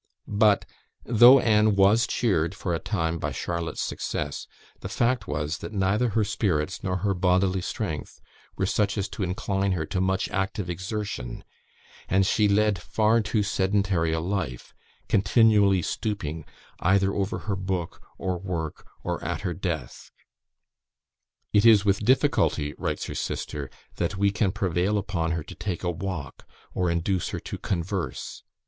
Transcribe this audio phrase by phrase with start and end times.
[0.27, 0.65] But,
[1.05, 4.47] although Anne was cheered for a time by Charlotte's success,
[4.79, 8.19] the fact was, that neither her spirits nor her bodily strength
[8.57, 11.43] were such as to incline her to much active exertion,
[12.09, 14.73] and she led far too sedentary a life,
[15.07, 16.45] continually stooping
[16.79, 20.11] either over her book, or work, or at her desk.
[21.53, 25.83] "It is with difficulty," writes her sister, "that we can prevail upon her to take
[25.83, 28.41] a walk, or induce her to converse.